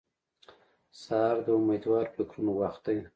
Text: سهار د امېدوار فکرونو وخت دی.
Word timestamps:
سهار 1.01 1.37
د 1.45 1.47
امېدوار 1.59 2.05
فکرونو 2.15 2.51
وخت 2.61 2.81
دی. 2.87 2.97